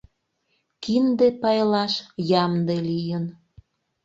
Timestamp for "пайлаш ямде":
1.41-2.77